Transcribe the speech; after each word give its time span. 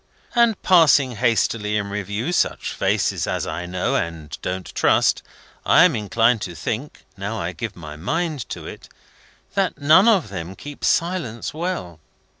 And 0.33 0.59
passing 0.63 1.11
hastily 1.17 1.77
in 1.77 1.91
review 1.91 2.31
such 2.31 2.73
faces 2.73 3.27
as 3.27 3.45
I 3.45 3.67
know, 3.67 3.93
and 3.93 4.35
don't 4.41 4.73
trust, 4.73 5.21
I 5.63 5.83
am 5.83 5.95
inclined 5.95 6.41
to 6.41 6.55
think, 6.55 7.03
now 7.17 7.39
I 7.39 7.51
give 7.51 7.75
my 7.75 7.95
mind 7.97 8.49
to 8.49 8.65
it, 8.65 8.89
that 9.53 9.77
none 9.79 10.07
of 10.07 10.29
them 10.29 10.55
keep 10.55 10.83
silence 10.83 11.53
well." 11.53 11.99